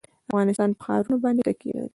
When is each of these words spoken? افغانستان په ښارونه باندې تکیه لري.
افغانستان 0.29 0.69
په 0.77 0.81
ښارونه 0.85 1.17
باندې 1.23 1.41
تکیه 1.47 1.73
لري. 1.77 1.89